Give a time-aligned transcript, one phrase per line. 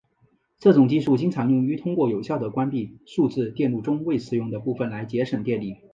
[0.57, 5.77] 这种技术经常用于通过有效地关闭数字电路中未使用的部分来节省电力。